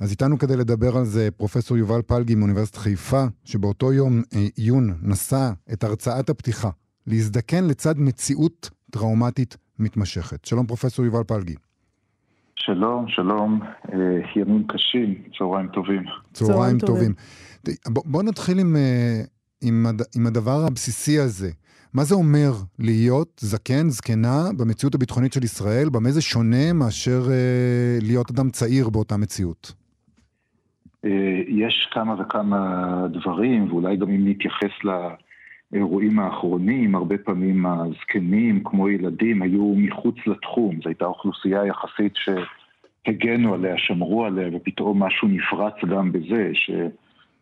[0.00, 4.22] אז איתנו כדי לדבר על זה פרופסור יובל פלגי מאוניברסיטת חיפה, שבאותו יום
[4.56, 6.70] עיון נשא את הרצאת הפתיחה,
[7.06, 10.44] להזדקן לצד מציאות טראומטית מתמשכת.
[10.44, 11.54] שלום פרופסור יובל פלגי.
[12.56, 13.60] שלום, שלום,
[13.92, 13.98] אה,
[14.36, 16.02] ימים קשים, צהריים טובים.
[16.32, 17.14] צהריים טובים.
[17.88, 19.20] בוא נתחיל עם, אה,
[19.62, 21.50] עם, הד, עם הדבר הבסיסי הזה.
[21.94, 25.88] מה זה אומר להיות זקן, זקנה, במציאות הביטחונית של ישראל?
[25.88, 29.85] במה זה שונה מאשר אה, להיות אדם צעיר באותה מציאות?
[31.06, 34.70] אה, יש כמה וכמה דברים, ואולי גם אם נתייחס
[35.72, 40.74] לאירועים האחרונים, הרבה פעמים הזקנים, כמו ילדים, היו מחוץ לתחום.
[40.82, 46.70] זו הייתה אוכלוסייה יחסית שהגנו עליה, שמרו עליה, ופתאום משהו נפרץ גם בזה, ש...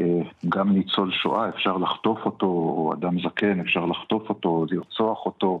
[0.00, 5.60] אה, גם ניצול שואה, אפשר לחטוף אותו, או אדם זקן, אפשר לחטוף אותו, לרצוח אותו,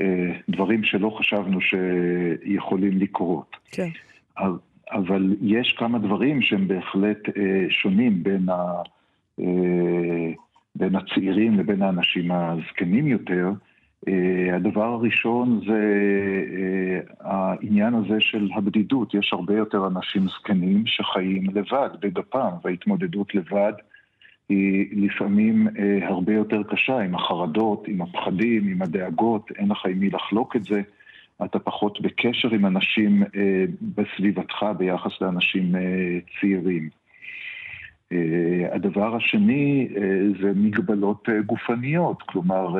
[0.00, 3.56] אה, דברים שלא חשבנו שיכולים לקרות.
[3.70, 3.88] כן.
[4.92, 8.82] אבל יש כמה דברים שהם בהחלט אה, שונים בין, ה,
[10.76, 13.52] בין הצעירים לבין האנשים הזקנים יותר.
[14.08, 15.82] Uh, הדבר הראשון זה
[16.44, 19.14] uh, העניין הזה של הבדידות.
[19.14, 23.72] יש הרבה יותר אנשים זקנים שחיים לבד, בגפם, וההתמודדות לבד
[24.48, 29.98] היא לפעמים uh, הרבה יותר קשה, עם החרדות, עם הפחדים, עם הדאגות, אין לך עם
[29.98, 30.82] מי לחלוק את זה.
[31.44, 33.26] אתה פחות בקשר עם אנשים uh,
[33.80, 35.78] בסביבתך ביחס לאנשים uh,
[36.40, 36.88] צעירים.
[38.12, 38.16] Uh,
[38.72, 39.88] הדבר השני
[40.42, 42.76] זה מגבלות גופניות, כלומר,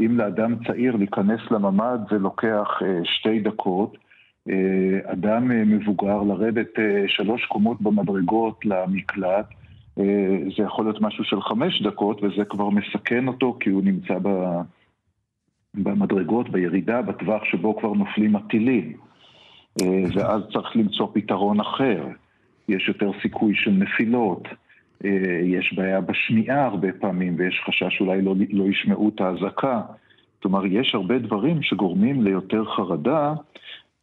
[0.00, 3.96] אם לאדם צעיר להיכנס לממ"ד זה לוקח אה, שתי דקות,
[4.50, 9.46] אה, אדם אה, מבוגר לרדת שלוש קומות במדרגות למקלט,
[10.56, 14.18] זה יכול להיות משהו של חמש דקות וזה כבר מסכן אותו כי הוא נמצא
[15.74, 18.92] במדרגות, בירידה, בטווח שבו כבר נופלים הטילים.
[20.14, 22.06] ואז צריך למצוא פתרון אחר.
[22.68, 24.48] יש יותר סיכוי של נפילות.
[25.04, 29.80] אה, יש בעיה בשמיעה הרבה פעמים, ויש חשש שאולי לא, לא ישמעו את האזעקה.
[30.42, 33.34] כלומר, יש הרבה דברים שגורמים ליותר חרדה,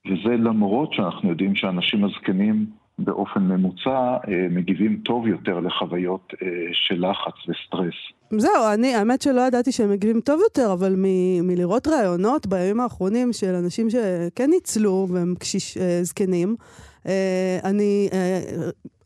[0.06, 2.66] וזה למרות שאנחנו יודעים שאנשים הזקנים
[3.00, 7.96] באופן ממוצע אה, מגיבים טוב יותר לחוויות אה, של לחץ וסטרס.
[8.38, 11.04] זהו, אני, האמת שלא ידעתי שהם מגיבים טוב יותר, אבל מ,
[11.48, 16.56] מלראות ראיונות בימים האחרונים של אנשים שכן ניצלו והם קשיש, זקנים,
[17.64, 18.10] אני,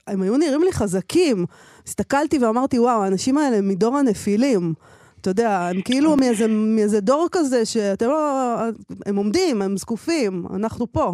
[0.08, 1.46] הם היו נראים לי חזקים.
[1.88, 4.74] הסתכלתי ואמרתי, וואו, האנשים האלה הם מדור הנפילים.
[5.22, 8.56] אתה יודע, הם כאילו מאיזה, מאיזה דור כזה שאתם לא...
[9.06, 11.14] הם עומדים, הם זקופים, אנחנו פה.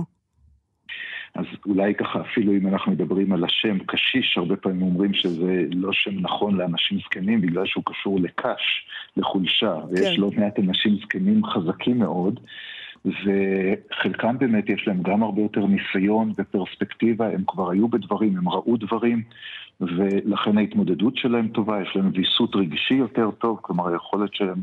[1.35, 5.93] אז אולי ככה, אפילו אם אנחנו מדברים על השם קשיש, הרבה פעמים אומרים שזה לא
[5.93, 10.21] שם נכון לאנשים זקנים, בגלל שהוא קשור לקש, לחולשה, ויש כן.
[10.21, 12.39] לא מעט אנשים זקנים חזקים מאוד.
[13.05, 18.77] וחלקם באמת יש להם גם הרבה יותר ניסיון ופרספקטיבה, הם כבר היו בדברים, הם ראו
[18.77, 19.23] דברים,
[19.81, 24.59] ולכן ההתמודדות שלהם טובה, יש להם ויסות רגשי יותר טוב, כלומר היכולת שלהם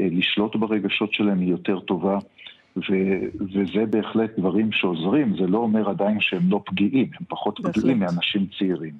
[0.00, 2.18] אה, לשלוט ברגשות שלהם היא יותר טובה.
[2.76, 2.82] ו-
[3.40, 7.78] וזה בהחלט דברים שעוזרים, זה לא אומר עדיין שהם לא פגיעים, הם פחות בהחלט.
[7.78, 8.92] פגיעים מאנשים צעירים.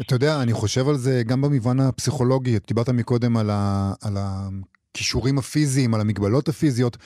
[0.00, 5.38] אתה יודע, אני חושב על זה גם במובן הפסיכולוגי, דיברת מקודם על, ה- על הכישורים
[5.38, 6.96] הפיזיים, על המגבלות הפיזיות.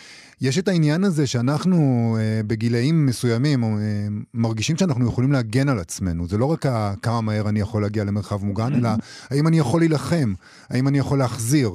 [0.40, 1.76] יש את העניין הזה שאנחנו
[2.20, 3.68] אה, בגילאים מסוימים אה,
[4.34, 6.26] מרגישים שאנחנו יכולים להגן על עצמנו.
[6.26, 6.66] זה לא רק
[7.02, 8.88] כמה מהר אני יכול להגיע למרחב מוגן, אלא
[9.30, 10.34] האם אני יכול להילחם,
[10.70, 11.70] האם אני יכול להחזיר.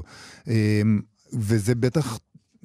[0.47, 0.81] אה,
[1.33, 2.19] וזה בטח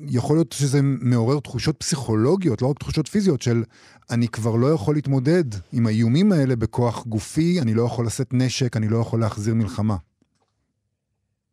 [0.08, 3.62] יכול להיות שזה מעורר תחושות פסיכולוגיות, לא רק תחושות פיזיות, של
[4.10, 8.76] אני כבר לא יכול להתמודד עם האיומים האלה בכוח גופי, אני לא יכול לשאת נשק,
[8.76, 9.96] אני לא יכול להחזיר מלחמה.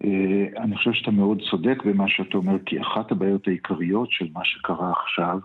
[0.04, 4.42] אה, אני חושב שאתה מאוד צודק במה שאתה אומר, כי אחת הבעיות העיקריות של מה
[4.44, 5.40] שקרה עכשיו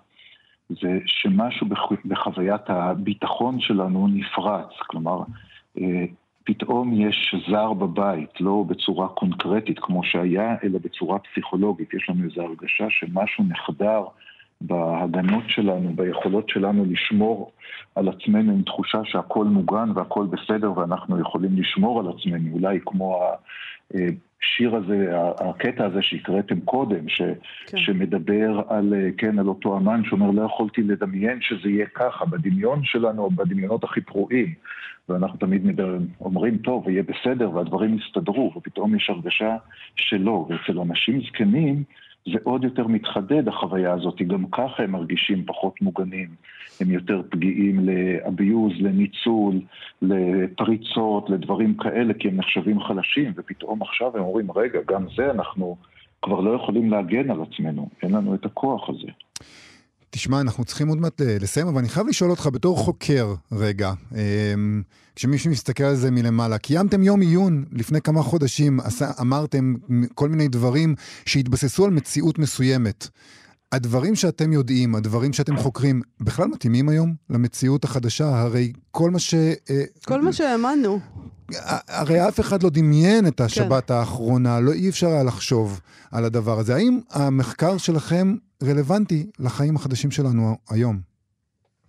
[0.69, 1.67] זה שמשהו
[2.05, 4.71] בחוויית הביטחון שלנו נפרץ.
[4.87, 5.23] כלומר,
[5.79, 6.05] אה,
[6.45, 11.95] פתאום יש זר בבית, לא בצורה קונקרטית כמו שהיה, אלא בצורה פסיכולוגית.
[11.95, 14.05] יש לנו איזו הרגשה שמשהו נחדר
[14.67, 17.53] בהגנות שלנו, ביכולות שלנו לשמור
[17.95, 23.21] על עצמנו עם תחושה שהכל מוגן והכל בסדר ואנחנו יכולים לשמור על עצמנו, אולי כמו
[24.43, 27.23] השיר הזה, הקטע הזה שהקראתם קודם, ש,
[27.67, 27.79] כן.
[27.79, 33.31] שמדבר על, כן, על אותו אמן שאומר לא יכולתי לדמיין שזה יהיה ככה בדמיון שלנו
[33.31, 34.55] בדמיונות הכי פרועים.
[35.09, 39.57] ואנחנו תמיד מדבר, אומרים טוב, יהיה בסדר והדברים יסתדרו, ופתאום יש הרגשה
[39.97, 40.47] שלא.
[40.49, 41.85] ואצל אנשים זקנים
[42.27, 46.29] זה עוד יותר מתחדד החוויה הזאת, גם ככה הם מרגישים פחות מוגנים,
[46.81, 49.61] הם יותר פגיעים לאביוז, לניצול,
[50.03, 55.77] לפריצות, לדברים כאלה, כי הם נחשבים חלשים, ופתאום עכשיו הם אומרים, רגע, גם זה אנחנו
[56.23, 59.09] כבר לא יכולים להגן על עצמנו, אין לנו את הכוח הזה.
[60.15, 64.83] תשמע, אנחנו צריכים עוד מעט לסיים, אבל אני חייב לשאול אותך בתור חוקר רגע, אמ,
[65.17, 68.81] כשמישהו מסתכל על זה מלמעלה, קיימתם יום עיון לפני כמה חודשים,
[69.21, 69.75] אמרתם
[70.15, 70.95] כל מיני דברים
[71.27, 73.09] שהתבססו על מציאות מסוימת.
[73.73, 78.41] הדברים שאתם יודעים, הדברים שאתם חוקרים, בכלל מתאימים היום למציאות החדשה?
[78.41, 79.35] הרי כל מה ש...
[79.35, 81.01] אה, כל מה שהאמנו.
[81.89, 83.95] הרי אף אחד לא דמיין את השבת כן.
[83.95, 85.81] האחרונה, לא אי אפשר היה לחשוב
[86.11, 86.75] על הדבר הזה.
[86.75, 90.97] האם המחקר שלכם רלוונטי לחיים החדשים שלנו היום?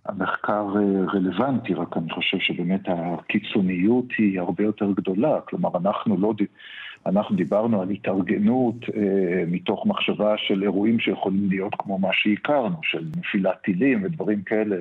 [0.06, 5.40] המחקר אה, רלוונטי, רק אני חושב שבאמת הקיצוניות היא הרבה יותר גדולה.
[5.40, 6.34] כלומר, אנחנו לא...
[7.06, 13.04] אנחנו דיברנו על התארגנות אה, מתוך מחשבה של אירועים שיכולים להיות כמו מה שהכרנו, של
[13.16, 14.76] נפילת טילים ודברים כאלה.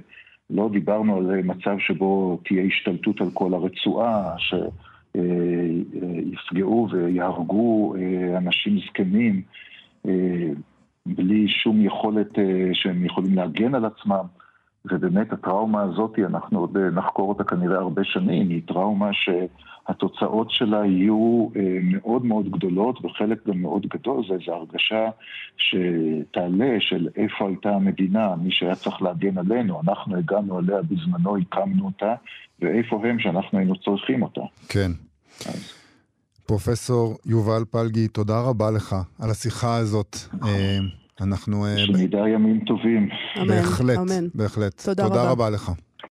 [0.50, 4.36] לא דיברנו על מצב שבו תהיה השתלטות על כל הרצועה,
[6.34, 9.42] שיפגעו אה, ויהרגו אה, אנשים זקנים
[10.06, 10.50] אה,
[11.05, 14.25] בלי שום יכולת אה, שהם יכולים להגן על עצמם.
[14.85, 21.47] ובאמת הטראומה הזאת, אנחנו עוד נחקור אותה כנראה הרבה שנים, היא טראומה שהתוצאות שלה יהיו
[21.55, 25.09] אה, מאוד מאוד גדולות וחלק גם מאוד גדול, זה איזו הרגשה
[25.57, 31.85] שתעלה של איפה הייתה המדינה, מי שהיה צריך להגן עלינו, אנחנו הגענו עליה בזמנו, הקמנו
[31.85, 32.15] אותה,
[32.59, 34.41] ואיפה הם שאנחנו היינו צריכים אותה.
[34.69, 34.91] כן.
[36.45, 40.18] פרופסור יובל פלגי, תודה רבה לך על השיחה הזאת.
[40.34, 40.50] נכון.
[40.50, 40.78] אה,
[41.22, 41.66] אנחנו...
[41.78, 43.10] שנדע אה, ימים טובים.
[43.38, 44.28] אמן, בהחלט, אמן.
[44.36, 44.81] בהחלט.
[44.81, 45.31] תודה, תודה רבה.
[45.31, 45.72] רבה לך.